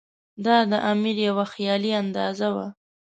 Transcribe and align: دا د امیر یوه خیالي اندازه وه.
دا 0.45 0.57
د 0.71 0.73
امیر 0.91 1.17
یوه 1.27 1.45
خیالي 1.53 1.91
اندازه 2.01 2.47
وه. 2.55 2.67